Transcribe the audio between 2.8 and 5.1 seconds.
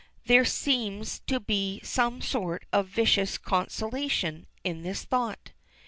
vicious consolation in this